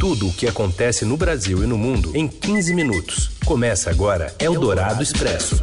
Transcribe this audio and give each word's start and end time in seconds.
Tudo 0.00 0.28
o 0.28 0.32
que 0.32 0.48
acontece 0.48 1.04
no 1.04 1.14
Brasil 1.14 1.62
e 1.62 1.66
no 1.66 1.76
mundo 1.76 2.16
em 2.16 2.26
15 2.26 2.72
minutos. 2.72 3.32
Começa 3.44 3.90
agora 3.90 4.34
Eldorado 4.38 5.02
Expresso. 5.02 5.62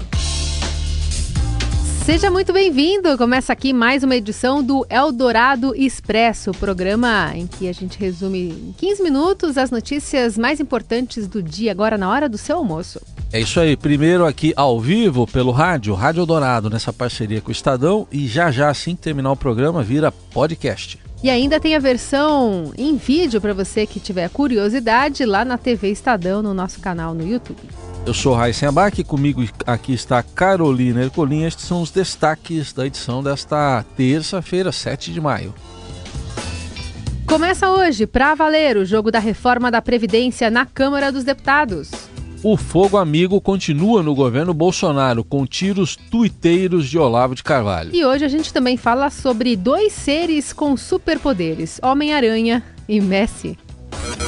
Seja 2.06 2.30
muito 2.30 2.54
bem-vindo! 2.54 3.18
Começa 3.18 3.52
aqui 3.52 3.74
mais 3.74 4.04
uma 4.04 4.16
edição 4.16 4.62
do 4.62 4.86
Eldorado 4.92 5.74
Expresso, 5.76 6.52
programa 6.52 7.32
em 7.34 7.48
que 7.48 7.68
a 7.68 7.74
gente 7.74 7.98
resume 7.98 8.50
em 8.50 8.76
15 8.78 9.02
minutos 9.02 9.58
as 9.58 9.72
notícias 9.72 10.38
mais 10.38 10.60
importantes 10.60 11.28
do 11.28 11.42
dia, 11.42 11.72
agora 11.72 11.98
na 11.98 12.08
hora 12.08 12.30
do 12.30 12.38
seu 12.38 12.58
almoço. 12.58 13.02
É 13.34 13.40
isso 13.40 13.60
aí, 13.60 13.76
primeiro 13.76 14.24
aqui 14.24 14.54
ao 14.56 14.80
vivo 14.80 15.26
pelo 15.26 15.50
rádio, 15.50 15.96
Rádio 15.96 16.22
Eldorado, 16.22 16.70
nessa 16.70 16.94
parceria 16.94 17.42
com 17.42 17.50
o 17.50 17.52
Estadão, 17.52 18.08
e 18.12 18.28
já 18.28 18.52
já, 18.52 18.70
assim 18.70 18.96
que 18.96 19.02
terminar 19.02 19.32
o 19.32 19.36
programa, 19.36 19.82
vira 19.82 20.12
podcast. 20.12 21.07
E 21.24 21.30
ainda 21.32 21.60
tem 21.60 21.76
a 21.76 21.80
versão 21.80 22.72
em 22.78 22.96
vídeo 22.96 23.42
para 23.42 23.54
você 23.54 23.88
que 23.88 24.00
tiver 24.00 24.30
curiosidade 24.30 25.26
lá 25.26 25.44
na 25.44 25.58
TV 25.58 25.90
Estadão, 25.90 26.44
no 26.44 26.54
nosso 26.54 26.80
canal 26.80 27.14
no 27.14 27.28
YouTube. 27.28 27.58
Eu 28.06 28.14
sou 28.14 28.36
Raíssen 28.36 28.70
Abac, 28.70 29.04
comigo 29.04 29.44
aqui 29.66 29.94
está 29.94 30.22
Carolina 30.22 31.04
Ercolim. 31.04 31.44
Estes 31.44 31.66
são 31.66 31.82
os 31.82 31.90
destaques 31.90 32.72
da 32.72 32.86
edição 32.86 33.24
desta 33.24 33.84
terça-feira, 33.98 34.72
7 34.72 35.12
de 35.12 35.20
maio. 35.20 35.54
Começa 37.26 37.70
hoje, 37.70 38.08
para 38.08 38.36
valer, 38.36 38.78
o 38.78 38.86
jogo 38.86 39.12
da 39.12 39.20
reforma 39.20 39.70
da 39.70 39.82
Previdência 39.82 40.50
na 40.50 40.66
Câmara 40.66 41.12
dos 41.12 41.26
Deputados. 41.26 41.92
O 42.44 42.56
fogo 42.56 42.98
amigo 42.98 43.42
continua 43.42 44.04
no 44.04 44.14
governo 44.14 44.54
Bolsonaro, 44.54 45.24
com 45.24 45.46
tiros 45.46 45.96
tuiteiros 45.96 46.88
de 46.88 46.98
Olavo 46.98 47.34
de 47.34 47.44
Carvalho. 47.44 47.90
E 47.94 48.06
hoje 48.06 48.24
a 48.26 48.28
gente 48.28 48.54
também 48.54 48.78
fala 48.78 49.10
sobre 49.10 49.56
dois 49.56 49.92
seres 49.94 50.54
com 50.54 50.78
superpoderes: 50.78 51.80
Homem-Aranha 51.82 52.64
e 52.88 53.02
Messi. 53.02 53.58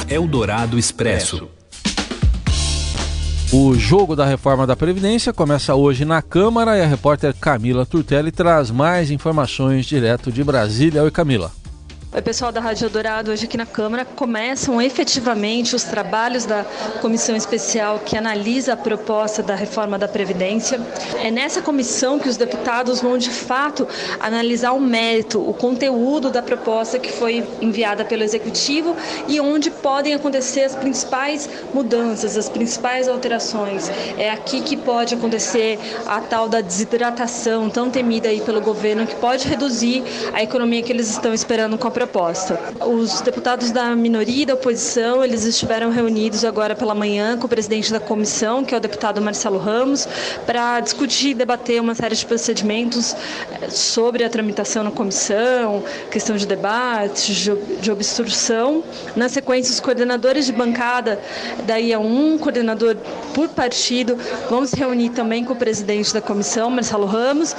Eldorado 0.08 0.78
Expresso. 0.78 1.48
O 3.52 3.74
jogo 3.74 4.14
da 4.14 4.24
reforma 4.24 4.64
da 4.64 4.76
Previdência 4.76 5.32
começa 5.32 5.74
hoje 5.74 6.04
na 6.04 6.22
Câmara 6.22 6.76
e 6.78 6.82
a 6.82 6.86
repórter 6.86 7.34
Camila 7.34 7.84
Turtelli 7.84 8.30
traz 8.30 8.70
mais 8.70 9.10
informações 9.10 9.86
direto 9.86 10.30
de 10.30 10.44
Brasília. 10.44 11.02
Oi, 11.02 11.10
Camila. 11.10 11.50
Oi, 12.12 12.20
pessoal 12.20 12.50
da 12.50 12.60
Rádio 12.60 12.90
Dourado. 12.90 13.30
Hoje 13.30 13.44
aqui 13.44 13.56
na 13.56 13.64
Câmara 13.64 14.04
começam 14.04 14.82
efetivamente 14.82 15.76
os 15.76 15.84
trabalhos 15.84 16.44
da 16.44 16.64
comissão 17.00 17.36
especial 17.36 18.00
que 18.00 18.16
analisa 18.16 18.72
a 18.72 18.76
proposta 18.76 19.44
da 19.44 19.54
reforma 19.54 19.96
da 19.96 20.08
Previdência. 20.08 20.80
É 21.22 21.30
nessa 21.30 21.62
comissão 21.62 22.18
que 22.18 22.28
os 22.28 22.36
deputados 22.36 23.00
vão, 23.00 23.16
de 23.16 23.30
fato, 23.30 23.86
analisar 24.18 24.72
o 24.72 24.80
mérito, 24.80 25.40
o 25.40 25.54
conteúdo 25.54 26.32
da 26.32 26.42
proposta 26.42 26.98
que 26.98 27.12
foi 27.12 27.46
enviada 27.60 28.04
pelo 28.04 28.24
Executivo 28.24 28.96
e 29.28 29.40
onde 29.40 29.70
podem 29.70 30.12
acontecer 30.12 30.64
as 30.64 30.74
principais 30.74 31.48
mudanças, 31.72 32.36
as 32.36 32.48
principais 32.48 33.06
alterações. 33.06 33.88
É 34.18 34.30
aqui 34.30 34.62
que 34.62 34.76
pode 34.76 35.14
acontecer 35.14 35.78
a 36.08 36.20
tal 36.20 36.48
da 36.48 36.60
desidratação 36.60 37.70
tão 37.70 37.88
temida 37.88 38.30
aí 38.30 38.40
pelo 38.40 38.60
governo, 38.60 39.06
que 39.06 39.14
pode 39.14 39.46
reduzir 39.46 40.02
a 40.32 40.42
economia 40.42 40.82
que 40.82 40.92
eles 40.92 41.08
estão 41.08 41.32
esperando 41.32 41.78
com 41.78 41.86
a 41.86 41.99
proposta. 42.00 42.58
Os 42.80 43.20
deputados 43.20 43.70
da 43.70 43.94
minoria 43.94 44.44
e 44.44 44.46
da 44.46 44.54
oposição, 44.54 45.22
eles 45.22 45.44
estiveram 45.44 45.90
reunidos 45.90 46.46
agora 46.46 46.74
pela 46.74 46.94
manhã 46.94 47.36
com 47.36 47.44
o 47.44 47.48
presidente 47.48 47.92
da 47.92 48.00
comissão, 48.00 48.64
que 48.64 48.74
é 48.74 48.78
o 48.78 48.80
deputado 48.80 49.20
Marcelo 49.20 49.58
Ramos, 49.58 50.08
para 50.46 50.80
discutir 50.80 51.32
e 51.32 51.34
debater 51.34 51.78
uma 51.78 51.94
série 51.94 52.14
de 52.14 52.24
procedimentos 52.24 53.14
eh, 53.60 53.68
sobre 53.68 54.24
a 54.24 54.30
tramitação 54.30 54.82
na 54.82 54.90
comissão, 54.90 55.84
questão 56.10 56.36
de 56.38 56.46
debate, 56.46 57.34
de 57.82 57.92
obstrução. 57.92 58.82
Na 59.14 59.28
sequência, 59.28 59.70
os 59.70 59.80
coordenadores 59.80 60.46
de 60.46 60.52
bancada, 60.52 61.20
é 61.68 61.98
um 61.98 62.38
coordenador 62.38 62.96
por 63.34 63.48
partido, 63.50 64.16
vão 64.48 64.64
se 64.64 64.74
reunir 64.74 65.10
também 65.10 65.44
com 65.44 65.52
o 65.52 65.56
presidente 65.56 66.14
da 66.14 66.20
comissão, 66.22 66.70
Marcelo 66.70 67.04
Ramos, 67.04 67.54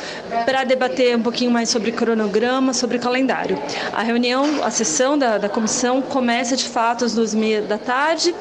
para 0.46 0.64
debater 0.64 1.16
um 1.16 1.22
pouquinho 1.22 1.52
mais 1.52 1.70
sobre 1.70 1.92
cronograma, 1.92 2.74
sobre 2.74 2.98
calendário. 2.98 3.60
A 3.94 4.02
reunião 4.02 4.31
reunião, 4.32 4.64
a 4.64 4.72
sessão 4.72 5.18
da, 5.18 5.38
da 5.38 5.50
comissão 5.50 6.02
começa 6.02 6.56
de 6.56 6.68
fato 6.68 7.04
às 7.06 7.14
duas 7.14 7.34
e 7.34 7.38
meia 7.38 7.62
da 7.62 7.78
tarde. 7.78 8.34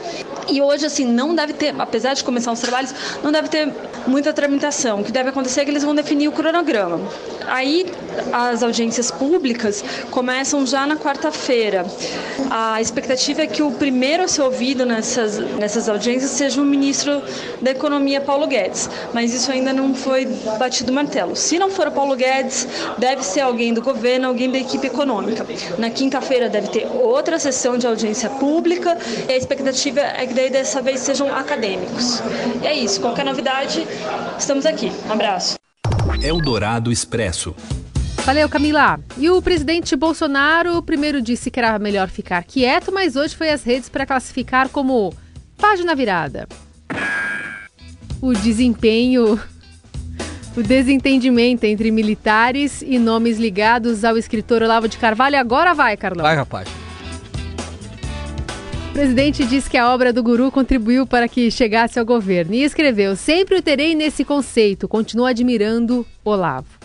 E 0.49 0.61
hoje, 0.61 0.87
assim, 0.87 1.05
não 1.05 1.35
deve 1.35 1.53
ter, 1.53 1.75
apesar 1.79 2.15
de 2.15 2.25
começar 2.25 2.53
os 2.53 2.61
trabalhos, 2.61 2.95
não 3.23 3.31
deve 3.31 3.49
ter 3.49 3.73
muita 4.07 4.33
tramitação. 4.33 5.01
O 5.01 5.05
que 5.05 5.13
deve 5.13 5.29
acontecer 5.29 5.61
é 5.61 5.65
que 5.65 5.71
eles 5.71 5.85
vão 5.85 5.95
definir 5.95 6.29
o 6.29 6.33
cronograma. 6.33 7.01
Aí, 7.47 7.87
as 8.33 8.63
audiências 8.63 9.11
públicas 9.11 9.85
começam 10.11 10.67
já 10.67 10.87
na 10.87 10.97
quarta-feira. 10.97 11.85
A 12.51 12.81
expectativa 12.81 13.43
é 13.43 13.47
que 13.47 13.63
o 13.63 13.73
primeiro 13.73 14.25
a 14.25 14.29
ser 14.29 14.43
ouvido 14.43 14.85
nessas, 14.85 15.39
nessas 15.39 15.89
audiências 15.89 16.31
seja 16.31 16.61
o 16.61 16.65
ministro 16.65 17.23
da 17.61 17.71
Economia, 17.71 18.21
Paulo 18.21 18.47
Guedes. 18.47 18.89
Mas 19.13 19.33
isso 19.35 19.51
ainda 19.51 19.73
não 19.73 19.95
foi 19.95 20.27
batido 20.59 20.93
martelo. 20.93 21.37
Se 21.37 21.59
não 21.59 21.71
for 21.71 21.89
o 21.89 21.93
Paulo 21.93 22.17
Guedes, 22.17 22.67
deve 22.99 23.23
ser 23.25 23.41
alguém 23.41 23.73
do 23.73 23.83
governo, 23.83 24.29
alguém 24.29 24.51
da 24.51 24.59
equipe 24.59 24.87
econômica. 24.87 25.47
Na 25.81 25.89
quinta-feira 25.89 26.51
deve 26.51 26.69
ter 26.69 26.87
outra 26.87 27.39
sessão 27.39 27.79
de 27.79 27.87
audiência 27.87 28.29
pública 28.29 28.99
e 29.27 29.33
a 29.33 29.37
expectativa 29.39 30.01
é 30.01 30.27
que 30.27 30.35
daí 30.35 30.51
dessa 30.51 30.83
vez 30.83 31.01
sejam 31.01 31.35
acadêmicos. 31.35 32.21
E 32.63 32.67
é 32.67 32.75
isso. 32.75 33.01
Qualquer 33.01 33.25
novidade, 33.25 33.87
estamos 34.39 34.67
aqui. 34.67 34.93
Um 35.09 35.13
abraço. 35.13 35.57
Eldorado 36.23 36.93
Expresso. 36.93 37.57
Valeu, 38.27 38.47
Camila. 38.47 39.01
E 39.17 39.31
o 39.31 39.41
presidente 39.41 39.97
Bolsonaro 39.97 40.83
primeiro 40.83 41.23
disse 41.23 41.51
que 41.51 41.59
era 41.59 41.79
melhor 41.79 42.11
ficar 42.11 42.45
quieto, 42.45 42.93
mas 42.93 43.17
hoje 43.17 43.35
foi 43.35 43.49
às 43.49 43.63
redes 43.63 43.89
para 43.89 44.05
classificar 44.05 44.69
como 44.69 45.15
página 45.57 45.95
virada. 45.95 46.47
O 48.21 48.35
desempenho 48.35 49.41
o 50.57 50.63
desentendimento 50.63 51.65
entre 51.65 51.91
militares 51.91 52.83
e 52.83 52.99
nomes 52.99 53.39
ligados 53.39 54.05
ao 54.05 54.17
escritor 54.17 54.63
Olavo 54.63 54.89
de 54.89 54.99
Carvalho. 54.99 55.39
Agora 55.39 55.75
vai, 55.75 55.97
Carlão. 55.97 56.25
Vai, 56.25 56.37
rapaz. 56.37 56.69
O 58.91 58.93
presidente 58.93 59.47
disse 59.47 59.71
que 59.71 59.79
a 59.79 59.89
obra 59.95 60.13
do 60.13 60.23
guru 60.23 60.51
contribuiu 60.51 61.07
para 61.07 61.29
que 61.29 61.51
chegasse 61.51 61.99
ao 61.99 62.05
governo 62.05 62.55
e 62.55 62.65
escreveu: 62.65 63.15
Sempre 63.15 63.57
o 63.57 63.63
terei 63.63 63.95
nesse 63.95 64.25
conceito, 64.25 64.89
continuo 64.89 65.27
admirando 65.27 66.05
Olavo. 66.25 66.80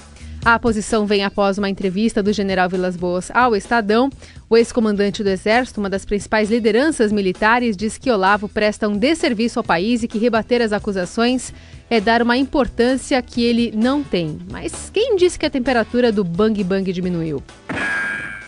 A 0.45 0.59
posição 0.59 1.07
vem 1.07 1.23
após 1.23 1.57
uma 1.57 1.67
entrevista 1.67 2.21
do 2.21 2.31
general 2.31 2.69
Vilas 2.69 2.95
Boas 2.95 3.31
ao 3.31 3.55
Estadão. 3.55 4.11
O 4.47 4.55
ex-comandante 4.55 5.23
do 5.23 5.29
Exército, 5.29 5.79
uma 5.79 5.89
das 5.89 6.05
principais 6.05 6.51
lideranças 6.51 7.11
militares, 7.11 7.75
diz 7.75 7.97
que 7.97 8.11
Olavo 8.11 8.47
presta 8.47 8.87
um 8.87 8.95
desserviço 8.95 9.57
ao 9.57 9.63
país 9.63 10.03
e 10.03 10.07
que 10.07 10.19
rebater 10.19 10.61
as 10.61 10.71
acusações 10.71 11.51
é 11.89 11.99
dar 11.99 12.21
uma 12.21 12.37
importância 12.37 13.19
que 13.23 13.43
ele 13.43 13.73
não 13.75 14.03
tem. 14.03 14.37
Mas 14.51 14.91
quem 14.93 15.15
disse 15.15 15.39
que 15.39 15.47
a 15.47 15.49
temperatura 15.49 16.11
do 16.11 16.23
Bang 16.23 16.63
Bang 16.63 16.93
diminuiu? 16.93 17.41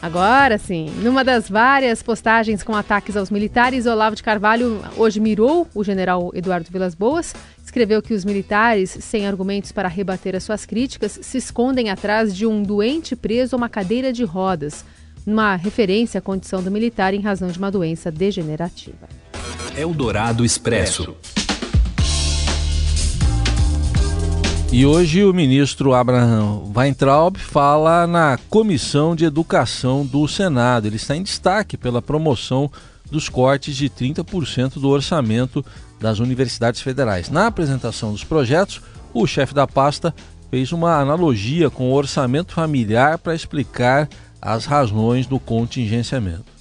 Agora 0.01 0.57
sim, 0.57 0.91
numa 1.01 1.23
das 1.23 1.49
várias 1.49 2.03
postagens 2.03 2.63
com 2.63 2.75
ataques 2.75 3.17
aos 3.17 3.31
militares, 3.31 3.85
Olavo 3.85 4.15
de 4.15 4.23
Carvalho 4.23 4.81
hoje 4.95 5.19
mirou 5.19 5.67
o 5.73 5.83
general 5.83 6.31
Eduardo 6.33 6.69
Vilas 6.71 6.93
Boas 6.93 7.33
escreveu 7.67 8.01
que 8.01 8.13
os 8.13 8.23
militares, 8.23 8.97
sem 9.01 9.27
argumentos 9.27 9.71
para 9.71 9.87
rebater 9.87 10.35
as 10.35 10.43
suas 10.43 10.65
críticas, 10.65 11.19
se 11.21 11.37
escondem 11.37 11.89
atrás 11.89 12.35
de 12.35 12.45
um 12.45 12.63
doente 12.63 13.15
preso 13.15 13.55
a 13.55 13.57
uma 13.57 13.69
cadeira 13.69 14.11
de 14.11 14.23
rodas, 14.23 14.85
uma 15.25 15.55
referência 15.55 16.19
à 16.19 16.21
condição 16.21 16.63
do 16.63 16.71
militar 16.71 17.13
em 17.13 17.21
razão 17.21 17.49
de 17.49 17.59
uma 17.59 17.69
doença 17.69 18.09
degenerativa. 18.09 19.07
Eldorado 19.75 20.45
Expresso. 20.45 21.15
E 24.77 24.85
hoje 24.85 25.25
o 25.25 25.33
ministro 25.33 25.95
Abraham 25.95 26.71
Weintraub 26.71 27.35
fala 27.39 28.05
na 28.05 28.37
Comissão 28.47 29.15
de 29.15 29.25
Educação 29.25 30.05
do 30.05 30.27
Senado. 30.27 30.85
Ele 30.85 30.97
está 30.97 31.15
em 31.15 31.23
destaque 31.23 31.75
pela 31.75 31.99
promoção 31.99 32.71
dos 33.09 33.27
cortes 33.27 33.75
de 33.75 33.89
30% 33.89 34.73
do 34.73 34.87
orçamento 34.87 35.65
das 35.99 36.19
universidades 36.19 36.79
federais. 36.79 37.27
Na 37.27 37.47
apresentação 37.47 38.11
dos 38.11 38.23
projetos, 38.23 38.79
o 39.15 39.25
chefe 39.25 39.51
da 39.51 39.65
pasta 39.65 40.13
fez 40.51 40.71
uma 40.71 40.99
analogia 40.99 41.71
com 41.71 41.89
o 41.89 41.95
orçamento 41.95 42.53
familiar 42.53 43.17
para 43.17 43.33
explicar 43.33 44.07
as 44.39 44.67
razões 44.67 45.25
do 45.25 45.39
contingenciamento. 45.39 46.53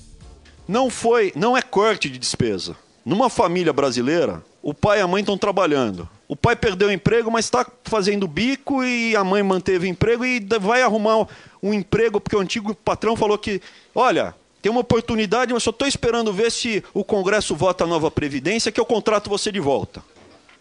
Não 0.67 0.89
foi, 0.89 1.35
não 1.37 1.55
é 1.55 1.61
corte 1.61 2.09
de 2.09 2.19
despesa. 2.19 2.77
Numa 3.05 3.29
família 3.29 3.75
brasileira, 3.75 4.43
o 4.67 4.75
pai 4.75 4.99
e 4.99 5.01
a 5.01 5.07
mãe 5.07 5.21
estão 5.21 5.39
trabalhando. 5.39 6.09
O 6.27 6.35
pai 6.35 6.57
perdeu 6.57 6.89
o 6.89 6.93
emprego, 6.93 7.31
mas 7.31 7.45
está 7.45 7.65
fazendo 7.85 8.27
bico 8.27 8.83
e 8.83 9.15
a 9.15 9.23
mãe 9.23 9.41
manteve 9.41 9.87
o 9.87 9.89
emprego 9.89 10.25
e 10.27 10.45
vai 10.61 10.83
arrumar 10.83 11.29
um 11.63 11.73
emprego 11.73 12.21
porque 12.21 12.35
o 12.35 12.41
antigo 12.41 12.75
patrão 12.75 13.15
falou 13.15 13.39
que, 13.39 13.63
olha, 13.95 14.35
tem 14.61 14.73
uma 14.73 14.81
oportunidade, 14.81 15.53
mas 15.53 15.63
só 15.63 15.71
estou 15.71 15.87
esperando 15.87 16.33
ver 16.33 16.51
se 16.51 16.83
o 16.93 17.05
Congresso 17.05 17.55
vota 17.55 17.85
a 17.85 17.87
nova 17.87 18.11
Previdência, 18.11 18.73
que 18.73 18.81
eu 18.81 18.85
contrato 18.85 19.31
você 19.31 19.53
de 19.53 19.61
volta. 19.61 20.03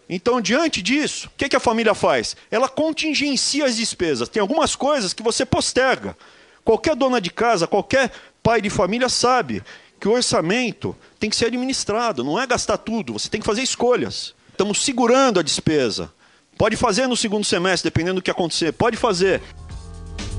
Então, 0.08 0.40
diante 0.40 0.80
disso, 0.80 1.26
o 1.26 1.30
que, 1.36 1.48
que 1.48 1.56
a 1.56 1.60
família 1.60 1.92
faz? 1.92 2.36
Ela 2.48 2.68
contingencia 2.68 3.64
as 3.64 3.76
despesas. 3.76 4.28
Tem 4.28 4.40
algumas 4.40 4.76
coisas 4.76 5.12
que 5.12 5.22
você 5.24 5.44
posterga. 5.44 6.16
Qualquer 6.64 6.94
dona 6.94 7.20
de 7.20 7.30
casa, 7.30 7.66
qualquer 7.66 8.12
pai 8.40 8.60
de 8.60 8.70
família 8.70 9.08
sabe 9.08 9.64
que 9.98 10.08
o 10.08 10.12
orçamento 10.12 10.94
tem 11.18 11.30
que 11.30 11.36
ser 11.36 11.46
administrado, 11.46 12.22
não 12.22 12.40
é 12.40 12.46
gastar 12.46 12.76
tudo, 12.76 13.14
você 13.14 13.28
tem 13.28 13.40
que 13.40 13.46
fazer 13.46 13.62
escolhas. 13.62 14.34
Estamos 14.50 14.82
segurando 14.82 15.40
a 15.40 15.42
despesa. 15.42 16.10
Pode 16.56 16.76
fazer 16.76 17.06
no 17.06 17.16
segundo 17.16 17.44
semestre, 17.44 17.90
dependendo 17.90 18.20
do 18.20 18.22
que 18.22 18.30
acontecer, 18.30 18.72
pode 18.72 18.96
fazer. 18.96 19.42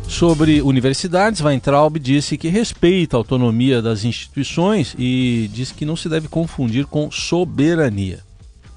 Sobre 0.07 0.61
universidades, 0.61 1.41
Weintraub 1.41 1.99
disse 1.99 2.37
que 2.37 2.47
respeita 2.47 3.15
a 3.15 3.19
autonomia 3.19 3.81
das 3.81 4.05
instituições 4.05 4.95
e 4.97 5.49
diz 5.53 5.71
que 5.71 5.85
não 5.85 5.95
se 5.95 6.07
deve 6.07 6.27
confundir 6.27 6.85
com 6.85 7.11
soberania. 7.11 8.26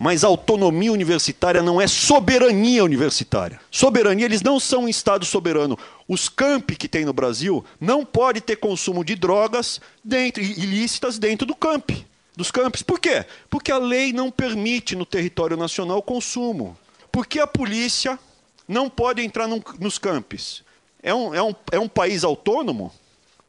Mas 0.00 0.25
autonomia 0.25 0.91
universitária 0.91 1.62
não 1.62 1.79
é 1.81 1.87
soberania 1.87 2.82
universitária. 2.82 3.61
Soberania, 3.70 4.25
eles 4.25 4.41
não 4.41 4.58
são 4.58 4.85
um 4.85 4.88
Estado 4.88 5.26
soberano. 5.26 5.79
Os 6.08 6.29
campi 6.29 6.75
que 6.75 6.88
tem 6.88 7.05
no 7.05 7.12
Brasil 7.12 7.62
não 7.79 8.05
pode 8.05 8.41
ter 8.41 8.56
consumo 8.56 9.05
de 9.05 9.14
drogas 9.14 9.81
dentro, 10.02 10.43
ilícitas 10.43 11.19
dentro 11.19 11.47
do 11.47 11.55
camp, 11.55 11.91
dos 12.35 12.50
campos. 12.50 12.81
Por 12.81 12.99
quê? 12.99 13.26
Porque 13.50 13.70
a 13.70 13.76
lei 13.76 14.11
não 14.12 14.31
permite 14.31 14.97
no 14.97 15.05
território 15.05 15.56
nacional 15.56 16.03
consumo. 16.03 16.75
Porque 17.12 17.38
a 17.38 17.46
polícia 17.46 18.19
não 18.67 18.88
pode 18.88 19.23
entrar 19.23 19.46
num, 19.46 19.61
nos 19.79 19.99
campos 19.99 20.64
é 21.03 21.14
um, 21.14 21.35
é, 21.35 21.43
um, 21.43 21.55
é 21.73 21.79
um 21.79 21.88
país 21.88 22.25
autônomo? 22.25 22.93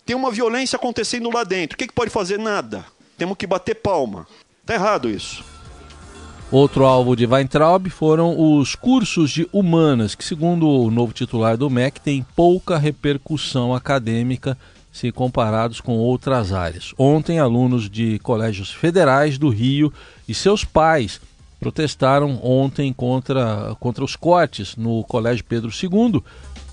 Tem 0.06 0.16
uma 0.16 0.32
violência 0.32 0.76
acontecendo 0.76 1.30
lá 1.30 1.44
dentro. 1.44 1.76
O 1.76 1.78
que, 1.78 1.88
que 1.88 1.94
pode 1.94 2.10
fazer? 2.10 2.40
Nada. 2.40 2.86
Temos 3.18 3.38
que 3.38 3.46
bater 3.46 3.76
palma. 3.76 4.28
Está 4.62 4.74
errado 4.74 5.10
isso. 5.10 5.44
Outro 6.52 6.84
alvo 6.84 7.16
de 7.16 7.26
Weintraub 7.26 7.88
foram 7.90 8.36
os 8.38 8.76
cursos 8.76 9.32
de 9.32 9.48
humanas, 9.54 10.16
que, 10.16 10.26
segundo 10.26 10.68
o 10.68 10.92
novo 10.92 11.14
titular 11.14 11.56
do 11.56 11.70
MEC, 11.70 12.02
têm 12.02 12.26
pouca 12.36 12.78
repercussão 12.78 13.74
acadêmica 13.74 14.58
se 14.92 15.14
comparados 15.14 15.80
com 15.80 15.98
outras 15.98 16.52
áreas. 16.52 16.94
Ontem, 16.98 17.40
alunos 17.40 17.90
de 17.90 18.20
colégios 18.20 18.70
federais 18.70 19.38
do 19.38 19.48
Rio 19.48 19.94
e 20.28 20.34
seus 20.34 20.66
pais 20.66 21.22
protestaram 21.58 22.38
ontem 22.44 22.92
contra, 22.92 23.74
contra 23.80 24.04
os 24.04 24.18
cortes 24.18 24.76
no 24.76 25.06
Colégio 25.06 25.46
Pedro 25.46 25.72
II 25.72 26.22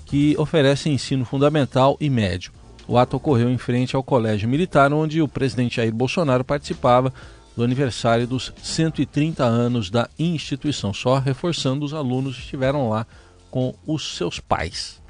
que 0.05 0.35
oferece 0.37 0.89
ensino 0.89 1.23
fundamental 1.23 1.95
e 2.01 2.09
médio. 2.09 2.51
O 2.85 2.97
ato 2.97 3.15
ocorreu 3.15 3.49
em 3.49 3.57
frente 3.57 3.95
ao 3.95 4.03
Colégio 4.03 4.49
Militar, 4.49 4.91
onde 4.91 5.21
o 5.21 5.27
presidente 5.27 5.77
Jair 5.77 5.93
Bolsonaro 5.93 6.43
participava 6.43 7.13
do 7.59 7.63
aniversário 7.65 8.25
dos 8.25 8.53
130 8.63 9.43
anos 9.43 9.89
da 9.89 10.09
instituição. 10.17 10.93
Só 10.93 11.19
reforçando, 11.19 11.85
os 11.85 11.93
alunos 11.93 12.37
estiveram 12.37 12.87
lá 12.87 13.05
com 13.51 13.75
os 13.85 14.15
seus 14.15 14.39
pais. 14.39 15.01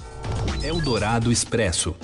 Eldorado 0.63 1.31
Expresso. 1.31 1.95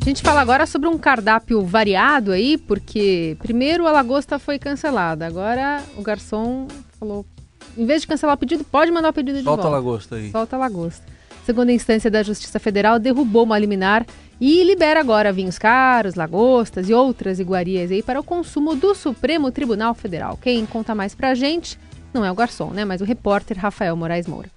A 0.00 0.04
gente 0.04 0.22
fala 0.22 0.40
agora 0.40 0.64
sobre 0.64 0.88
um 0.88 0.96
cardápio 0.96 1.62
variado 1.62 2.32
aí, 2.32 2.56
porque 2.56 3.36
primeiro 3.40 3.86
a 3.86 3.92
lagosta 3.92 4.38
foi 4.38 4.58
cancelada, 4.58 5.26
agora 5.26 5.84
o 5.94 6.02
garçom 6.02 6.66
falou 6.98 7.26
em 7.76 7.84
vez 7.84 8.00
de 8.00 8.08
cancelar 8.08 8.34
o 8.34 8.38
pedido, 8.38 8.64
pode 8.64 8.90
mandar 8.90 9.10
o 9.10 9.12
pedido 9.12 9.36
de 9.36 9.44
Solta 9.44 9.64
volta. 9.64 9.76
Solta 9.76 9.76
a 9.76 9.78
lagosta 9.78 10.16
aí. 10.16 10.30
Solta 10.30 10.56
a 10.56 10.58
lagosta. 10.58 11.19
Segunda 11.44 11.72
instância 11.72 12.10
da 12.10 12.22
Justiça 12.22 12.58
Federal 12.58 12.98
derrubou 12.98 13.44
uma 13.44 13.58
liminar 13.58 14.06
e 14.40 14.62
libera 14.62 15.00
agora 15.00 15.32
vinhos 15.32 15.58
caros, 15.58 16.14
lagostas 16.14 16.88
e 16.88 16.94
outras 16.94 17.40
iguarias 17.40 17.90
aí 17.90 18.02
para 18.02 18.20
o 18.20 18.24
consumo 18.24 18.74
do 18.74 18.94
Supremo 18.94 19.50
Tribunal 19.50 19.94
Federal. 19.94 20.36
Quem 20.36 20.64
conta 20.64 20.94
mais 20.94 21.14
pra 21.14 21.34
gente 21.34 21.78
não 22.12 22.24
é 22.24 22.30
o 22.30 22.34
garçom, 22.34 22.70
né, 22.70 22.84
mas 22.84 23.00
o 23.00 23.04
repórter 23.04 23.58
Rafael 23.58 23.96
Moraes 23.96 24.26
Moura. 24.26 24.50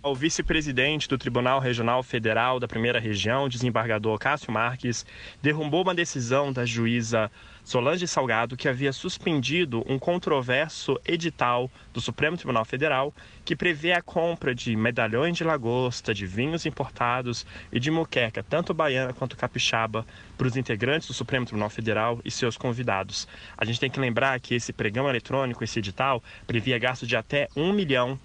O 0.00 0.14
vice-presidente 0.14 1.08
do 1.08 1.18
Tribunal 1.18 1.60
Regional 1.60 2.02
Federal 2.02 2.60
da 2.60 2.68
Primeira 2.68 3.00
Região, 3.00 3.48
desembargador 3.48 4.16
Cássio 4.18 4.52
Marques, 4.52 5.04
derrubou 5.42 5.82
uma 5.82 5.94
decisão 5.94 6.52
da 6.52 6.64
juíza 6.64 7.30
Solange 7.68 8.06
Salgado, 8.06 8.56
que 8.56 8.66
havia 8.66 8.94
suspendido 8.94 9.84
um 9.86 9.98
controverso 9.98 10.98
edital 11.04 11.70
do 11.92 12.00
Supremo 12.00 12.34
Tribunal 12.34 12.64
Federal 12.64 13.14
que 13.44 13.54
prevê 13.54 13.92
a 13.92 14.00
compra 14.00 14.54
de 14.54 14.74
medalhões 14.74 15.36
de 15.36 15.44
lagosta, 15.44 16.14
de 16.14 16.26
vinhos 16.26 16.64
importados 16.64 17.44
e 17.70 17.78
de 17.78 17.90
muqueca, 17.90 18.42
tanto 18.42 18.72
baiana 18.72 19.12
quanto 19.12 19.36
capixaba, 19.36 20.06
para 20.38 20.46
os 20.46 20.56
integrantes 20.56 21.08
do 21.08 21.12
Supremo 21.12 21.44
Tribunal 21.44 21.68
Federal 21.68 22.18
e 22.24 22.30
seus 22.30 22.56
convidados. 22.56 23.28
A 23.54 23.66
gente 23.66 23.78
tem 23.78 23.90
que 23.90 24.00
lembrar 24.00 24.40
que 24.40 24.54
esse 24.54 24.72
pregão 24.72 25.06
eletrônico, 25.06 25.62
esse 25.62 25.78
edital, 25.78 26.24
previa 26.46 26.78
gasto 26.78 27.06
de 27.06 27.16
até 27.16 27.48
um 27.54 27.70
milhão 27.74 28.18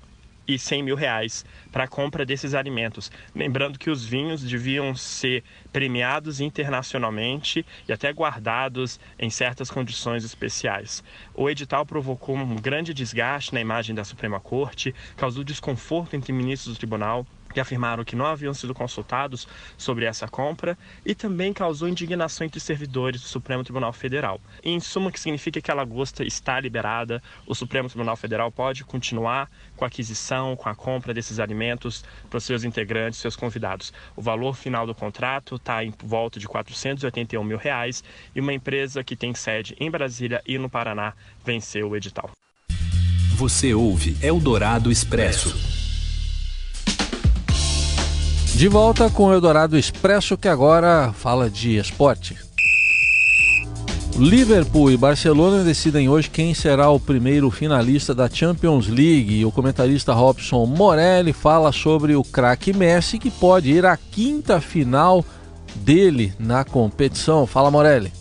e 0.47 0.57
100 0.59 0.83
mil 0.83 0.95
reais 0.95 1.45
para 1.71 1.85
a 1.85 1.87
compra 1.87 2.25
desses 2.25 2.53
alimentos. 2.53 3.11
Lembrando 3.35 3.79
que 3.79 3.89
os 3.89 4.05
vinhos 4.05 4.41
deviam 4.41 4.95
ser 4.95 5.43
premiados 5.71 6.39
internacionalmente 6.39 7.65
e 7.87 7.93
até 7.93 8.11
guardados 8.11 8.99
em 9.17 9.29
certas 9.29 9.69
condições 9.69 10.23
especiais. 10.23 11.03
O 11.33 11.49
edital 11.49 11.85
provocou 11.85 12.35
um 12.35 12.55
grande 12.55 12.93
desgaste 12.93 13.53
na 13.53 13.61
imagem 13.61 13.95
da 13.95 14.03
Suprema 14.03 14.39
Corte, 14.39 14.93
causou 15.15 15.43
desconforto 15.43 16.15
entre 16.15 16.33
ministros 16.33 16.75
do 16.75 16.77
tribunal 16.77 17.25
que 17.53 17.59
afirmaram 17.59 18.03
que 18.03 18.15
não 18.15 18.25
haviam 18.25 18.53
sido 18.53 18.73
consultados 18.73 19.47
sobre 19.77 20.05
essa 20.05 20.27
compra 20.27 20.77
e 21.05 21.13
também 21.13 21.53
causou 21.53 21.87
indignação 21.87 22.45
entre 22.45 22.59
servidores 22.59 23.21
do 23.21 23.27
Supremo 23.27 23.63
Tribunal 23.63 23.93
Federal. 23.93 24.41
Em 24.63 24.79
suma, 24.79 25.11
que 25.11 25.19
significa 25.19 25.61
que 25.61 25.71
a 25.71 25.75
lagosta 25.75 26.23
está 26.23 26.59
liberada, 26.59 27.21
o 27.45 27.53
Supremo 27.53 27.87
Tribunal 27.87 28.15
Federal 28.15 28.51
pode 28.51 28.83
continuar 28.83 29.49
com 29.75 29.85
a 29.85 29.87
aquisição, 29.87 30.55
com 30.55 30.67
a 30.67 30.75
compra 30.75 31.13
desses 31.13 31.39
alimentos 31.39 32.03
para 32.29 32.37
os 32.37 32.43
seus 32.43 32.63
integrantes, 32.63 33.19
seus 33.19 33.35
convidados. 33.35 33.93
O 34.15 34.21
valor 34.21 34.55
final 34.55 34.87
do 34.87 34.95
contrato 34.95 35.55
está 35.55 35.83
em 35.83 35.93
volta 36.03 36.39
de 36.39 36.47
481 36.47 37.43
mil 37.43 37.57
reais 37.57 38.03
e 38.35 38.39
uma 38.39 38.53
empresa 38.53 39.03
que 39.03 39.15
tem 39.15 39.33
sede 39.35 39.75
em 39.79 39.91
Brasília 39.91 40.41
e 40.45 40.57
no 40.57 40.69
Paraná 40.69 41.13
venceu 41.45 41.89
o 41.89 41.95
edital. 41.95 42.31
Você 43.35 43.73
ouve 43.73 44.15
Eldorado 44.21 44.91
Expresso. 44.91 45.82
De 48.55 48.67
volta 48.67 49.09
com 49.09 49.25
o 49.25 49.33
Eldorado 49.33 49.77
Expresso, 49.77 50.37
que 50.37 50.47
agora 50.47 51.11
fala 51.11 51.49
de 51.49 51.75
esporte. 51.75 52.37
Liverpool 54.15 54.91
e 54.91 54.95
Barcelona 54.95 55.63
decidem 55.63 56.07
hoje 56.07 56.29
quem 56.29 56.53
será 56.53 56.87
o 56.91 56.99
primeiro 56.99 57.49
finalista 57.49 58.13
da 58.13 58.29
Champions 58.29 58.87
League. 58.87 59.43
O 59.43 59.51
comentarista 59.51 60.13
Robson 60.13 60.67
Morelli 60.67 61.33
fala 61.33 61.71
sobre 61.71 62.15
o 62.15 62.23
craque 62.23 62.71
Messi, 62.71 63.17
que 63.17 63.31
pode 63.31 63.71
ir 63.71 63.87
à 63.87 63.97
quinta 63.97 64.61
final 64.61 65.25
dele 65.73 66.31
na 66.37 66.63
competição. 66.63 67.47
Fala, 67.47 67.71
Morelli. 67.71 68.13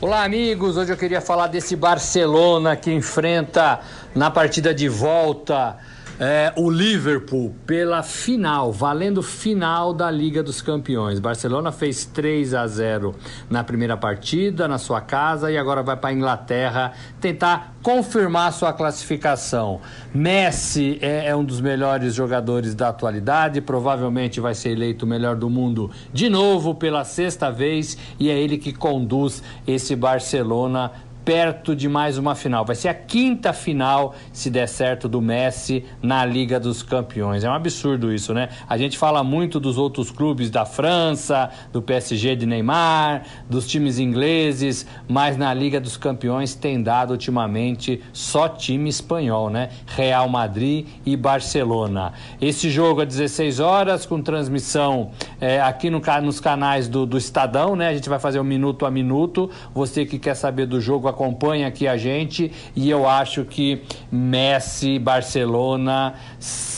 Olá, 0.00 0.24
amigos. 0.24 0.78
Hoje 0.78 0.92
eu 0.92 0.96
queria 0.96 1.20
falar 1.20 1.48
desse 1.48 1.76
Barcelona 1.76 2.74
que 2.74 2.90
enfrenta 2.90 3.80
na 4.14 4.30
partida 4.30 4.74
de 4.74 4.88
volta 4.88 5.76
é, 6.18 6.52
o 6.56 6.70
Liverpool 6.70 7.54
pela 7.66 8.02
final, 8.02 8.72
valendo 8.72 9.22
final 9.22 9.92
da 9.92 10.10
Liga 10.10 10.42
dos 10.42 10.62
Campeões. 10.62 11.18
Barcelona 11.18 11.72
fez 11.72 12.04
3 12.04 12.54
a 12.54 12.66
0 12.66 13.14
na 13.50 13.64
primeira 13.64 13.96
partida 13.96 14.68
na 14.68 14.78
sua 14.78 15.00
casa 15.00 15.50
e 15.50 15.58
agora 15.58 15.82
vai 15.82 15.96
para 15.96 16.10
a 16.10 16.12
Inglaterra 16.12 16.92
tentar 17.20 17.74
confirmar 17.82 18.52
sua 18.52 18.72
classificação. 18.72 19.80
Messi 20.14 20.98
é, 21.00 21.26
é 21.28 21.36
um 21.36 21.44
dos 21.44 21.60
melhores 21.60 22.14
jogadores 22.14 22.74
da 22.74 22.88
atualidade, 22.88 23.60
provavelmente 23.60 24.40
vai 24.40 24.54
ser 24.54 24.70
eleito 24.70 25.04
o 25.04 25.08
melhor 25.08 25.36
do 25.36 25.50
mundo 25.50 25.90
de 26.12 26.28
novo 26.28 26.74
pela 26.74 27.04
sexta 27.04 27.50
vez 27.50 27.98
e 28.18 28.30
é 28.30 28.38
ele 28.38 28.56
que 28.56 28.72
conduz 28.72 29.42
esse 29.66 29.96
Barcelona 29.96 30.92
perto 31.24 31.74
de 31.74 31.88
mais 31.88 32.18
uma 32.18 32.34
final. 32.34 32.64
Vai 32.64 32.76
ser 32.76 32.88
a 32.88 32.94
quinta 32.94 33.52
final, 33.52 34.14
se 34.32 34.50
der 34.50 34.68
certo, 34.68 35.08
do 35.08 35.22
Messi 35.22 35.84
na 36.02 36.24
Liga 36.24 36.60
dos 36.60 36.82
Campeões. 36.82 37.44
É 37.44 37.48
um 37.48 37.54
absurdo 37.54 38.12
isso, 38.12 38.34
né? 38.34 38.50
A 38.68 38.76
gente 38.76 38.98
fala 38.98 39.24
muito 39.24 39.58
dos 39.58 39.78
outros 39.78 40.10
clubes 40.10 40.50
da 40.50 40.66
França, 40.66 41.50
do 41.72 41.80
PSG 41.80 42.36
de 42.36 42.46
Neymar, 42.46 43.22
dos 43.48 43.66
times 43.66 43.98
ingleses, 43.98 44.86
mas 45.08 45.36
na 45.36 45.52
Liga 45.54 45.80
dos 45.80 45.96
Campeões 45.96 46.54
tem 46.54 46.82
dado 46.82 47.12
ultimamente 47.12 48.02
só 48.12 48.48
time 48.48 48.90
espanhol, 48.90 49.48
né? 49.48 49.70
Real 49.86 50.28
Madrid 50.28 50.86
e 51.06 51.16
Barcelona. 51.16 52.12
Esse 52.40 52.68
jogo 52.68 53.00
é 53.00 53.06
16 53.06 53.60
horas, 53.60 54.04
com 54.04 54.20
transmissão 54.20 55.10
é, 55.40 55.60
aqui 55.60 55.88
no, 55.88 56.02
nos 56.22 56.40
canais 56.40 56.88
do, 56.88 57.06
do 57.06 57.16
Estadão, 57.16 57.74
né? 57.74 57.88
A 57.88 57.94
gente 57.94 58.08
vai 58.08 58.18
fazer 58.18 58.40
um 58.40 58.44
minuto 58.44 58.84
a 58.84 58.90
minuto. 58.90 59.50
Você 59.74 60.04
que 60.04 60.18
quer 60.18 60.34
saber 60.34 60.66
do 60.66 60.80
jogo, 60.80 61.08
acompanha 61.14 61.68
aqui 61.68 61.86
a 61.86 61.96
gente 61.96 62.52
e 62.74 62.90
eu 62.90 63.08
acho 63.08 63.44
que 63.44 63.82
Messi, 64.10 64.98
Barcelona 64.98 66.14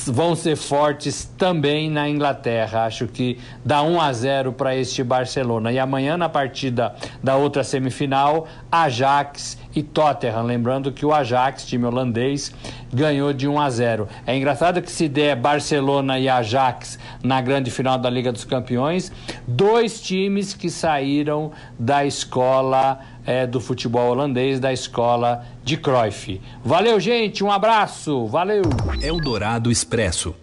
vão 0.06 0.36
ser 0.36 0.56
fortes 0.56 1.24
também 1.36 1.90
na 1.90 2.08
Inglaterra. 2.08 2.84
Acho 2.84 3.06
que 3.06 3.38
dá 3.64 3.82
1 3.82 4.00
a 4.00 4.12
0 4.12 4.52
para 4.52 4.76
este 4.76 5.02
Barcelona. 5.02 5.72
E 5.72 5.78
amanhã 5.78 6.16
na 6.16 6.28
partida 6.28 6.94
da 7.22 7.36
outra 7.36 7.64
semifinal, 7.64 8.46
Ajax 8.70 9.58
e 9.74 9.82
Tottenham. 9.82 10.42
Lembrando 10.42 10.92
que 10.92 11.04
o 11.04 11.12
Ajax, 11.12 11.66
time 11.66 11.84
holandês, 11.84 12.54
ganhou 12.92 13.32
de 13.32 13.48
1 13.48 13.60
a 13.60 13.70
0. 13.70 14.08
É 14.26 14.36
engraçado 14.36 14.80
que 14.80 14.90
se 14.90 15.08
der 15.08 15.34
Barcelona 15.36 16.18
e 16.18 16.28
Ajax 16.28 16.98
na 17.22 17.40
grande 17.40 17.70
final 17.70 17.98
da 17.98 18.08
Liga 18.08 18.32
dos 18.32 18.44
Campeões, 18.44 19.12
dois 19.46 20.00
times 20.00 20.54
que 20.54 20.70
saíram 20.70 21.50
da 21.78 22.04
escola 22.04 23.00
é, 23.26 23.46
do 23.46 23.60
futebol 23.60 24.10
holandês, 24.10 24.60
da 24.60 24.72
escola 24.72 25.44
de 25.64 25.76
Cruyff. 25.76 26.40
Valeu, 26.64 27.00
gente, 27.00 27.42
um 27.42 27.50
abraço, 27.50 28.26
valeu. 28.26 28.62
Eldorado 29.02 29.70
Expresso. 29.70 30.34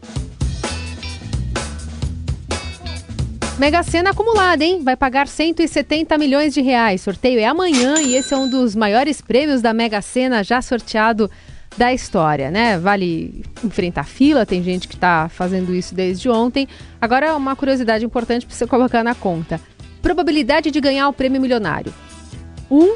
Mega 3.58 3.84
Sena 3.84 4.10
acumulada, 4.10 4.66
hein? 4.66 4.82
Vai 4.84 4.98
pagar 4.98 5.28
170 5.28 6.18
milhões 6.18 6.54
de 6.54 6.62
reais. 6.62 7.02
Sorteio 7.02 7.40
é 7.40 7.46
amanhã 7.46 8.02
e 8.02 8.16
esse 8.16 8.34
é 8.34 8.38
um 8.38 8.50
dos 8.50 8.76
maiores 8.76 9.22
prêmios 9.22 9.62
da 9.62 9.74
Mega 9.74 10.02
Sena 10.02 10.44
já 10.44 10.62
sorteado 10.62 11.30
da 11.78 11.94
história, 11.94 12.52
né? 12.52 12.78
Vale 12.78 13.44
enfrentar 13.64 14.04
fila, 14.04 14.46
tem 14.46 14.64
gente 14.64 14.88
que 14.88 14.96
está 14.96 15.30
fazendo 15.30 15.74
isso 15.74 15.94
desde 15.96 16.30
ontem. 16.30 16.68
Agora, 17.00 17.36
uma 17.36 17.56
curiosidade 17.56 18.04
importante 18.04 18.46
para 18.46 18.56
você 18.56 18.66
colocar 18.68 19.04
na 19.04 19.16
conta: 19.16 19.62
probabilidade 20.02 20.72
de 20.72 20.82
ganhar 20.82 21.08
o 21.08 21.14
prêmio 21.14 21.40
milionário: 21.40 21.94
1 22.70 22.96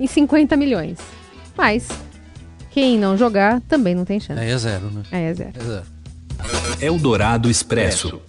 em 0.00 0.06
50 0.06 0.56
milhões. 0.56 0.98
Mas 1.56 1.88
quem 2.70 2.98
não 2.98 3.16
jogar 3.16 3.60
também 3.62 3.94
não 3.94 4.04
tem 4.04 4.20
chance. 4.20 4.40
Aí 4.40 4.50
é 4.50 4.58
zero, 4.58 4.90
né? 4.90 5.02
Aí 5.10 5.22
é 5.22 5.34
zero. 5.34 5.52
É 5.58 5.64
zero. 5.64 5.84
Eldorado 6.80 7.50
Expresso. 7.50 8.20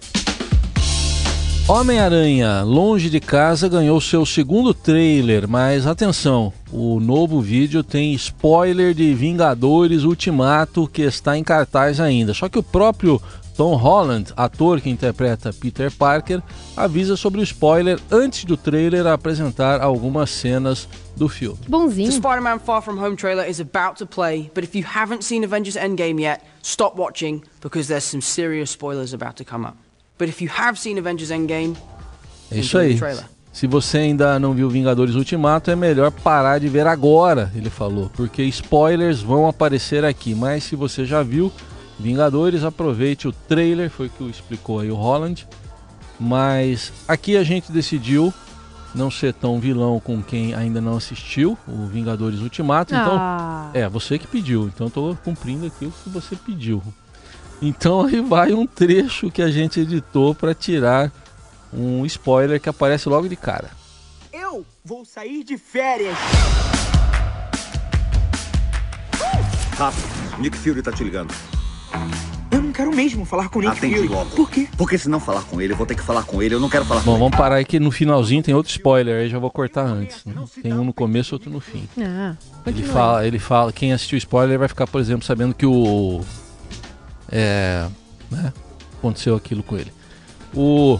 Homem-Aranha, 1.68 2.62
longe 2.62 3.10
de 3.10 3.20
casa, 3.20 3.68
ganhou 3.68 4.00
seu 4.00 4.24
segundo 4.24 4.72
trailer, 4.72 5.46
mas 5.46 5.86
atenção, 5.86 6.50
o 6.72 6.98
novo 6.98 7.42
vídeo 7.42 7.82
tem 7.82 8.14
spoiler 8.14 8.94
de 8.94 9.12
Vingadores 9.12 10.04
Ultimato 10.04 10.88
que 10.90 11.02
está 11.02 11.36
em 11.36 11.44
cartaz 11.44 12.00
ainda. 12.00 12.32
Só 12.32 12.48
que 12.48 12.58
o 12.58 12.62
próprio 12.62 13.20
Tom 13.58 13.74
Holland, 13.74 14.32
ator 14.36 14.80
que 14.80 14.88
interpreta 14.88 15.52
Peter 15.52 15.90
Parker, 15.90 16.40
avisa 16.76 17.16
sobre 17.16 17.40
o 17.40 17.42
spoiler 17.42 17.98
antes 18.08 18.44
do 18.44 18.56
trailer 18.56 19.04
apresentar 19.08 19.80
algumas 19.80 20.30
cenas 20.30 20.88
do 21.16 21.28
filme. 21.28 21.58
Bonzinho. 21.68 22.08
The 22.08 22.18
Spider-Man 22.18 22.60
Far 22.60 22.80
From 22.80 23.04
Home 23.04 23.16
trailer 23.16 23.50
is 23.50 23.58
about 23.60 23.96
to 23.98 24.06
play, 24.06 24.48
but 24.54 24.62
if 24.62 24.76
you 24.76 24.86
haven't 24.86 25.24
seen 25.24 25.42
Avengers 25.44 25.74
Endgame 25.74 26.20
yet, 26.20 26.40
stop 26.62 26.96
watching 26.96 27.42
because 27.60 27.88
there's 27.88 28.04
some 28.04 28.22
serious 28.22 28.70
spoilers 28.70 29.12
about 29.12 29.34
to 29.34 29.44
come 29.44 29.66
up. 29.66 29.76
But 30.18 30.28
if 30.28 30.40
you 30.40 30.48
have 30.56 30.78
seen 30.78 30.96
Avengers 30.96 31.32
Endgame, 31.32 31.76
É 32.52 32.60
isso 32.60 32.78
aí. 32.78 32.92
the 32.92 32.98
trailer. 33.00 33.24
Se 33.52 33.66
você 33.66 33.98
ainda 33.98 34.38
não 34.38 34.54
viu 34.54 34.70
Vingadores 34.70 35.16
Ultimato, 35.16 35.68
é 35.68 35.74
melhor 35.74 36.12
parar 36.12 36.60
de 36.60 36.68
ver 36.68 36.86
agora, 36.86 37.50
ele 37.56 37.70
falou, 37.70 38.08
porque 38.14 38.44
spoilers 38.44 39.20
vão 39.20 39.48
aparecer 39.48 40.04
aqui. 40.04 40.32
Mas 40.32 40.62
se 40.62 40.76
você 40.76 41.04
já 41.04 41.24
viu 41.24 41.50
Vingadores, 41.98 42.62
aproveite 42.62 43.26
o 43.26 43.32
trailer, 43.32 43.90
foi 43.90 44.06
o 44.06 44.10
que 44.10 44.24
explicou 44.24 44.80
aí 44.80 44.90
o 44.90 44.94
Holland. 44.94 45.46
Mas 46.18 46.92
aqui 47.06 47.36
a 47.36 47.42
gente 47.44 47.72
decidiu 47.72 48.32
não 48.94 49.10
ser 49.10 49.34
tão 49.34 49.60
vilão 49.60 50.00
com 50.00 50.22
quem 50.22 50.54
ainda 50.54 50.80
não 50.80 50.96
assistiu 50.96 51.56
o 51.66 51.86
Vingadores 51.86 52.40
Ultimato. 52.40 52.94
Então, 52.94 53.16
Ah. 53.18 53.70
é, 53.74 53.88
você 53.88 54.18
que 54.18 54.26
pediu, 54.26 54.66
então 54.66 54.86
eu 54.86 54.90
tô 54.90 55.16
cumprindo 55.22 55.66
aqui 55.66 55.86
o 55.86 55.90
que 55.92 56.08
você 56.08 56.34
pediu. 56.36 56.82
Então 57.60 58.02
aí 58.06 58.20
vai 58.20 58.52
um 58.52 58.66
trecho 58.66 59.30
que 59.30 59.42
a 59.42 59.50
gente 59.50 59.80
editou 59.80 60.34
para 60.34 60.54
tirar 60.54 61.12
um 61.72 62.06
spoiler 62.06 62.60
que 62.60 62.68
aparece 62.68 63.08
logo 63.08 63.28
de 63.28 63.36
cara. 63.36 63.70
Eu 64.32 64.64
vou 64.84 65.04
sair 65.04 65.44
de 65.44 65.58
férias. 65.58 66.16
Rápido, 69.76 70.08
Nick 70.40 70.56
Fury 70.56 70.82
tá 70.82 70.90
te 70.90 71.04
ligando. 71.04 71.32
Eu 72.50 72.62
não 72.62 72.72
quero 72.72 72.94
mesmo 72.94 73.24
falar 73.24 73.48
com 73.48 73.58
o 73.58 73.62
Nick 73.62 73.76
Atende 73.78 73.96
Fury. 73.96 74.08
logo. 74.08 74.30
Por 74.30 74.50
quê? 74.50 74.68
Porque 74.76 74.96
se 74.98 75.08
não 75.08 75.20
falar 75.20 75.42
com 75.42 75.60
ele, 75.60 75.72
eu 75.72 75.76
vou 75.76 75.86
ter 75.86 75.94
que 75.94 76.02
falar 76.02 76.22
com 76.24 76.42
ele. 76.42 76.54
Eu 76.54 76.60
não 76.60 76.68
quero 76.68 76.84
falar 76.84 77.00
Bom, 77.02 77.12
com 77.14 77.18
vamos 77.18 77.36
parar 77.36 77.56
aí 77.56 77.64
que 77.64 77.78
no 77.78 77.90
finalzinho 77.90 78.42
tem 78.42 78.54
outro 78.54 78.70
spoiler, 78.70 79.22
aí 79.22 79.28
já 79.28 79.38
vou 79.38 79.50
cortar 79.50 79.84
antes. 79.86 80.24
né? 80.24 80.34
Tem 80.62 80.72
um 80.72 80.84
no 80.84 80.92
começo, 80.92 81.34
outro 81.34 81.50
no 81.50 81.60
fim. 81.60 81.88
Ah, 82.00 82.34
Ele 82.66 82.74
continua. 82.76 82.92
fala, 82.92 83.26
ele 83.26 83.38
fala, 83.38 83.72
quem 83.72 83.92
assistiu 83.92 84.16
o 84.16 84.18
spoiler 84.18 84.58
vai 84.58 84.68
ficar, 84.68 84.86
por 84.86 85.00
exemplo, 85.00 85.24
sabendo 85.24 85.54
que 85.54 85.66
o 85.66 86.20
é, 87.30 87.86
né, 88.30 88.52
aconteceu 88.98 89.36
aquilo 89.36 89.62
com 89.62 89.76
ele. 89.76 89.92
O 90.54 90.98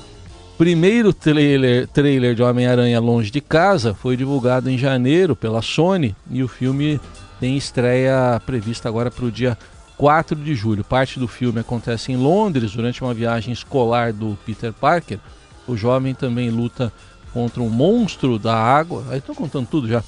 primeiro 0.59 1.13
trailer, 1.13 1.87
trailer 1.89 2.35
de 2.35 2.43
Homem-Aranha 2.43 3.01
Longe 3.01 3.31
de 3.31 3.41
Casa 3.41 3.95
foi 3.95 4.17
divulgado 4.17 4.69
em 4.69 4.77
janeiro 4.77 5.35
pela 5.35 5.63
Sony 5.63 6.15
e 6.31 6.43
o 6.43 6.49
filme 6.49 7.01
tem 7.41 7.57
estreia 7.57 8.41
prevista 8.45 8.89
agora 8.89 9.11
para 9.11 9.25
o 9.25 9.31
dia 9.31 9.57
4 9.99 10.37
de 10.37 10.55
julho. 10.55 10.85
Parte 10.85 11.19
do 11.19 11.29
filme 11.29 11.61
acontece 11.61 12.13
em 12.13 12.17
Londres 12.17 12.73
durante 12.73 13.03
uma 13.03 13.13
viagem 13.13 13.53
escolar 13.53 14.13
do 14.13 14.39
Peter 14.47 14.73
Parker. 14.73 15.19
O 15.67 15.77
jovem 15.77 16.15
também 16.15 16.49
luta 16.51 16.93
contra 17.33 17.61
um 17.61 17.69
monstro 17.69 18.39
da 18.39 18.55
água. 18.57 19.05
Aí 19.11 19.19
estou 19.19 19.35
contando 19.35 19.67
tudo 19.67 19.89
já. 19.89 20.03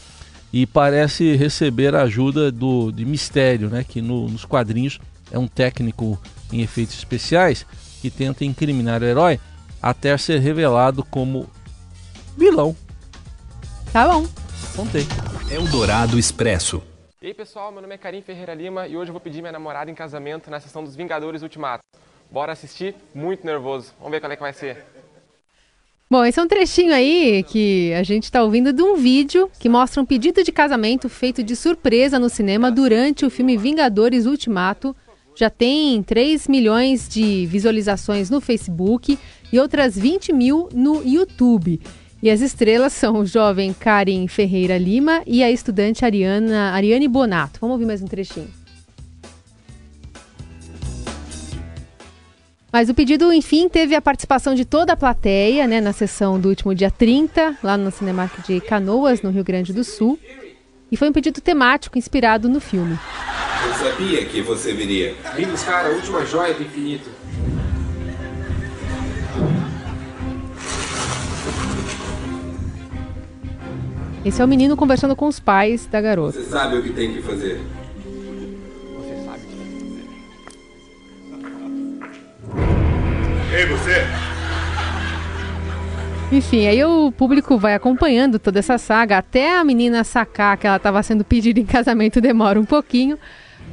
E 0.53 0.65
parece 0.67 1.35
receber 1.37 1.95
a 1.95 2.03
ajuda 2.03 2.51
do, 2.51 2.91
de 2.91 3.05
Mistério, 3.05 3.69
né? 3.69 3.85
Que 3.87 4.01
no- 4.01 4.29
nos 4.29 4.45
quadrinhos 4.45 4.99
é 5.31 5.39
um 5.39 5.47
técnico 5.47 6.19
em 6.53 6.61
efeitos 6.63 6.97
especiais 6.97 7.67
que 8.01 8.11
tenta 8.11 8.45
incriminar 8.45 9.03
o 9.03 9.05
herói 9.05 9.39
até 9.83 10.17
ser 10.17 10.39
revelado 10.41 11.05
como 11.05 11.49
vilão. 12.37 12.75
Tá 13.93 14.07
bom. 14.09 14.27
Contei. 14.75 15.07
Eldorado 15.51 16.19
Expresso. 16.19 16.81
E 17.23 17.27
aí 17.27 17.35
pessoal, 17.35 17.71
meu 17.71 17.83
nome 17.83 17.95
é 17.95 17.99
Karim 17.99 18.23
Ferreira 18.23 18.55
Lima 18.55 18.89
e 18.89 18.97
hoje 18.97 19.11
eu 19.11 19.12
vou 19.12 19.21
pedir 19.21 19.43
minha 19.43 19.53
namorada 19.53 19.91
em 19.91 19.95
casamento 19.95 20.50
na 20.50 20.59
sessão 20.59 20.83
dos 20.83 20.97
Vingadores 20.97 21.43
Ultimato. 21.43 21.85
Bora 22.31 22.53
assistir? 22.53 22.95
Muito 23.15 23.45
nervoso. 23.45 23.93
Vamos 23.99 24.12
ver 24.12 24.21
qual 24.21 24.33
é 24.33 24.37
que 24.37 24.41
vai 24.41 24.55
ser. 24.55 24.87
Bom, 26.11 26.25
esse 26.25 26.41
é 26.41 26.43
um 26.43 26.49
trechinho 26.49 26.95
aí 26.95 27.43
que 27.43 27.93
a 27.93 28.03
gente 28.03 28.25
está 28.25 28.43
ouvindo 28.43 28.73
de 28.73 28.81
um 28.83 28.97
vídeo 28.97 29.50
que 29.61 29.69
mostra 29.69 30.00
um 30.00 30.07
pedido 30.07 30.43
de 30.43 30.50
casamento 30.50 31.11
feito 31.11 31.43
de 31.43 31.55
surpresa 31.55 32.19
no 32.19 32.31
cinema 32.31 32.71
durante 32.71 33.27
o 33.27 33.31
filme 33.31 33.55
Vingadores 33.55 34.25
Ultimato. 34.25 34.97
Já 35.35 35.50
tem 35.50 36.03
3 36.03 36.49
milhões 36.49 37.07
de 37.07 37.45
visualizações 37.45 38.31
no 38.31 38.41
Facebook 38.41 39.19
e 39.53 39.61
outras 39.61 39.95
20 39.95 40.33
mil 40.33 40.71
no 40.73 41.07
YouTube. 41.07 41.83
E 42.23 42.29
as 42.29 42.43
estrelas 42.43 42.93
são 42.93 43.17
o 43.17 43.25
jovem 43.25 43.73
Karim 43.73 44.29
Ferreira 44.29 44.77
Lima 44.77 45.23
e 45.27 45.43
a 45.43 45.50
estudante 45.50 46.05
Ariana, 46.05 46.73
Ariane 46.73 47.09
Bonato. 47.09 47.59
Vamos 47.61 47.75
ouvir 47.75 47.87
mais 47.87 48.03
um 48.03 48.07
trechinho. 48.07 48.50
Mas 52.71 52.91
o 52.91 52.95
pedido, 52.95 53.33
enfim, 53.33 53.69
teve 53.69 53.95
a 53.95 54.03
participação 54.03 54.55
de 54.55 54.65
toda 54.65 54.93
a 54.93 54.97
plateia, 54.97 55.67
né, 55.67 55.81
na 55.81 55.93
sessão 55.93 56.39
do 56.39 56.50
último 56.50 56.75
dia 56.75 56.91
30, 56.91 57.57
lá 57.62 57.77
no 57.77 57.91
Cinemark 57.91 58.47
de 58.47 58.61
Canoas, 58.61 59.23
no 59.23 59.31
Rio 59.31 59.43
Grande 59.43 59.73
do 59.73 59.83
Sul. 59.83 60.19
E 60.93 60.97
foi 60.97 61.09
um 61.09 61.12
pedido 61.12 61.41
temático 61.41 61.99
inspirado 61.99 62.49
no 62.49 62.61
filme. 62.61 62.99
Eu 63.67 63.75
sabia 63.75 64.25
que 64.27 64.43
você 64.43 64.75
viria. 64.75 65.15
Vim 65.37 65.47
buscar 65.47 65.87
a 65.87 65.89
última 65.89 66.25
joia 66.27 66.53
do 66.53 66.62
infinito. 66.62 67.11
Esse 74.25 74.43
é 74.43 74.45
o 74.45 74.49
menino 74.49 74.77
conversando 74.77 75.17
com 75.17 75.27
os 75.27 75.41
pais 75.41 75.87
da 75.87 76.00
garota. 76.00 76.33
Você 76.33 76.50
sabe 76.50 76.77
o 76.77 76.83
que 76.83 76.91
tem 76.91 77.15
que 77.15 77.23
fazer. 77.23 77.59
Você 78.95 79.25
sabe 79.25 79.41
que 79.47 79.57
tem 79.57 79.67
que 79.67 79.79
fazer. 83.49 83.57
Ei, 83.57 83.67
você! 83.67 84.31
Enfim, 86.33 86.67
aí 86.67 86.85
o 86.85 87.11
público 87.11 87.59
vai 87.59 87.75
acompanhando 87.75 88.39
toda 88.39 88.59
essa 88.59 88.79
saga, 88.79 89.19
até 89.19 89.59
a 89.59 89.65
menina 89.65 90.05
sacar 90.05 90.57
que 90.59 90.67
ela 90.67 90.77
estava 90.77 91.03
sendo 91.03 91.25
pedida 91.25 91.59
em 91.59 91.65
casamento 91.65 92.21
demora 92.21 92.61
um 92.61 92.65
pouquinho. 92.65 93.19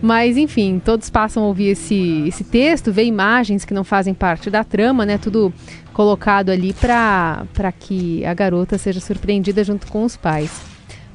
Mas, 0.01 0.37
enfim, 0.37 0.81
todos 0.83 1.09
passam 1.09 1.43
a 1.43 1.47
ouvir 1.47 1.69
esse, 1.69 2.27
esse 2.27 2.43
texto, 2.43 2.91
ver 2.91 3.03
imagens 3.03 3.65
que 3.65 3.73
não 3.73 3.83
fazem 3.83 4.13
parte 4.13 4.49
da 4.49 4.63
trama, 4.63 5.05
né? 5.05 5.17
Tudo 5.17 5.51
colocado 5.97 6.51
ali 6.51 6.73
para 6.73 7.71
que 7.79 8.23
a 8.23 8.31
garota 8.31 8.77
seja 8.77 8.99
surpreendida 8.99 9.63
junto 9.63 9.87
com 9.87 10.05
os 10.05 10.15
pais. 10.15 10.61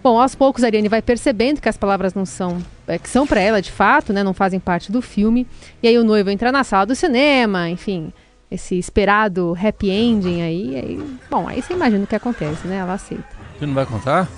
Bom, 0.03 0.21
aos 0.21 0.35
poucos 0.35 0.65
a 0.65 0.67
Ariane 0.67 0.89
vai 0.89 1.01
percebendo 1.01 1.61
que 1.61 1.69
as 1.69 1.77
palavras 1.77 2.15
não 2.15 2.27
são, 2.27 2.59
é, 2.89 2.99
que 2.99 3.09
são 3.09 3.25
para 3.25 3.41
ela 3.41 3.63
de 3.63 3.71
fato, 3.71 4.13
né? 4.13 4.25
Não 4.25 4.35
fazem 4.35 4.59
parte 4.59 4.91
do 4.91 5.01
filme. 5.01 5.47
E 5.81 5.87
aí 5.87 5.97
o 5.97 6.03
noivo 6.03 6.31
entra 6.31 6.51
na 6.51 6.65
sala 6.65 6.85
do 6.85 6.97
cinema, 6.97 7.71
enfim, 7.71 8.13
esse 8.51 8.77
esperado 8.77 9.57
happy 9.57 9.89
ending 9.89 10.43
aí, 10.43 10.75
aí. 10.75 11.17
Bom, 11.31 11.47
aí 11.47 11.63
você 11.63 11.75
imagina 11.75 12.03
o 12.03 12.07
que 12.09 12.17
acontece, 12.17 12.67
né? 12.67 12.79
Ela 12.79 12.95
aceita. 12.95 13.25
Você 13.57 13.65
não 13.65 13.75
vai 13.75 13.87
contar? 13.87 14.29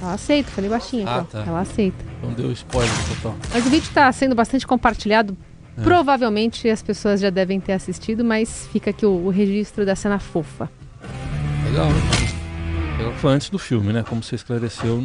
Ela 0.00 0.14
aceita, 0.14 0.50
falei 0.50 0.70
baixinho, 0.70 1.06
Ah, 1.06 1.18
ó. 1.18 1.24
tá. 1.24 1.44
Ela 1.46 1.60
aceita. 1.60 2.02
Então 2.18 2.32
deu 2.32 2.50
spoiler 2.52 2.90
total. 3.16 3.36
Mas 3.52 3.66
o 3.66 3.68
vídeo 3.68 3.86
está 3.86 4.10
sendo 4.12 4.34
bastante 4.34 4.66
compartilhado. 4.66 5.36
É. 5.76 5.82
Provavelmente 5.82 6.68
as 6.68 6.82
pessoas 6.82 7.20
já 7.20 7.30
devem 7.30 7.58
ter 7.60 7.72
assistido, 7.72 8.24
mas 8.24 8.68
fica 8.72 8.90
aqui 8.90 9.06
o, 9.06 9.10
o 9.26 9.30
registro 9.30 9.86
da 9.86 9.96
cena 9.96 10.18
fofa. 10.18 10.70
Legal, 11.64 11.88
né? 11.88 13.12
Foi 13.20 13.32
antes 13.32 13.48
do 13.50 13.58
filme, 13.58 13.92
né? 13.92 14.04
Como 14.06 14.22
você 14.22 14.34
esclareceu, 14.36 15.02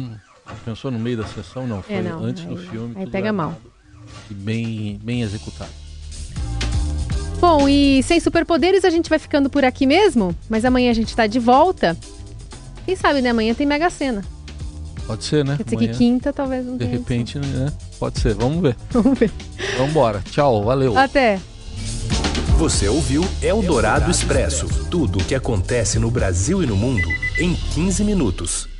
pensou 0.64 0.90
no 0.90 0.98
meio 0.98 1.16
da 1.16 1.26
sessão? 1.26 1.66
Não, 1.66 1.82
foi 1.82 1.96
É, 1.96 2.02
não, 2.02 2.22
antes 2.22 2.44
aí- 2.44 2.48
do 2.54 2.56
filme. 2.58 2.94
aí 2.96 3.06
pega 3.06 3.32
mal. 3.32 3.56
E 4.30 4.34
bem, 4.34 4.98
bem 5.02 5.22
executado. 5.22 5.70
Bom, 7.40 7.68
e 7.68 8.02
sem 8.02 8.18
superpoderes 8.20 8.84
a 8.84 8.90
gente 8.90 9.08
vai 9.08 9.18
ficando 9.18 9.48
por 9.48 9.64
aqui 9.64 9.86
mesmo, 9.86 10.34
mas 10.48 10.64
amanhã 10.64 10.90
a 10.90 10.94
gente 10.94 11.14
tá 11.14 11.26
de 11.26 11.38
volta. 11.38 11.96
Quem 12.84 12.96
sabe, 12.96 13.20
né? 13.20 13.30
Amanhã 13.30 13.54
tem 13.54 13.66
Mega 13.66 13.88
Sena. 13.90 14.24
Pode 15.06 15.24
ser, 15.24 15.44
né? 15.44 15.52
Dizer 15.56 15.64
que 15.64 15.74
Amanhã, 15.84 15.94
quinta 15.94 16.32
talvez 16.32 16.66
não 16.66 16.76
De 16.76 16.84
repente, 16.84 17.38
né? 17.38 17.72
Pode 17.98 18.20
ser. 18.20 18.34
Vamos 18.34 18.62
ver. 18.62 18.76
Vamos 18.90 19.18
ver. 19.18 19.30
Vamos 19.76 19.90
embora. 19.90 20.22
Tchau, 20.30 20.64
valeu. 20.64 20.96
Até. 20.96 21.40
Você 22.58 22.88
ouviu 22.88 23.24
Eldorado 23.40 24.10
Expresso 24.10 24.66
tudo 24.90 25.20
o 25.20 25.24
que 25.24 25.34
acontece 25.34 25.98
no 25.98 26.10
Brasil 26.10 26.62
e 26.62 26.66
no 26.66 26.76
mundo 26.76 27.08
em 27.38 27.54
15 27.54 28.02
minutos. 28.02 28.77